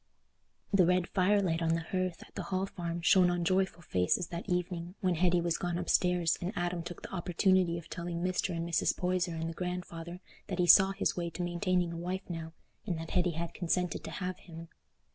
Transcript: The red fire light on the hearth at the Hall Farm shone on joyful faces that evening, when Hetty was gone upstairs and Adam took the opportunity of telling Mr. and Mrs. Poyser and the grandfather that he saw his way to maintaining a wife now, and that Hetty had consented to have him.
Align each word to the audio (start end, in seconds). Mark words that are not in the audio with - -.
The 0.73 0.87
red 0.87 1.07
fire 1.09 1.39
light 1.43 1.61
on 1.61 1.75
the 1.75 1.81
hearth 1.83 2.23
at 2.27 2.33
the 2.33 2.41
Hall 2.49 2.65
Farm 2.65 3.01
shone 3.01 3.29
on 3.29 3.43
joyful 3.45 3.83
faces 3.83 4.29
that 4.29 4.49
evening, 4.49 4.95
when 4.99 5.13
Hetty 5.13 5.39
was 5.41 5.59
gone 5.59 5.77
upstairs 5.77 6.39
and 6.41 6.51
Adam 6.55 6.81
took 6.81 7.03
the 7.03 7.13
opportunity 7.13 7.77
of 7.77 7.87
telling 7.87 8.23
Mr. 8.23 8.55
and 8.55 8.67
Mrs. 8.67 8.97
Poyser 8.97 9.35
and 9.35 9.47
the 9.47 9.53
grandfather 9.53 10.19
that 10.47 10.57
he 10.57 10.65
saw 10.65 10.91
his 10.93 11.15
way 11.15 11.29
to 11.29 11.43
maintaining 11.43 11.93
a 11.93 11.97
wife 11.97 12.27
now, 12.29 12.51
and 12.87 12.97
that 12.97 13.11
Hetty 13.11 13.33
had 13.33 13.53
consented 13.53 14.03
to 14.05 14.09
have 14.09 14.39
him. 14.39 14.69